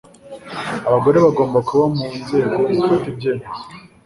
[0.87, 3.49] abagore bagomba kuba mu nzego zifata ibyemezo.